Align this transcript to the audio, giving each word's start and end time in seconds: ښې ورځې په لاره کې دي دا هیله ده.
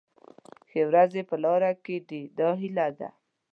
ښې 0.69 0.81
ورځې 0.89 1.21
په 1.29 1.35
لاره 1.43 1.71
کې 1.83 1.97
دي 2.09 2.21
دا 2.39 2.49
هیله 2.61 2.87
ده. 2.97 3.09